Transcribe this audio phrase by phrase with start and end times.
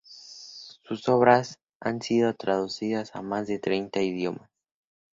[0.83, 4.49] Sus obras han sido traducidas a más de treinta idiomas.